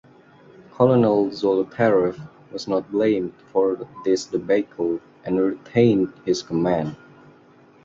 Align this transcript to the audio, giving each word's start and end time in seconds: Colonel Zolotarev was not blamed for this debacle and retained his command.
Colonel 0.71 1.29
Zolotarev 1.29 2.27
was 2.51 2.67
not 2.67 2.91
blamed 2.91 3.35
for 3.51 3.87
this 4.03 4.25
debacle 4.25 4.99
and 5.23 5.39
retained 5.39 6.11
his 6.25 6.41
command. 6.41 6.95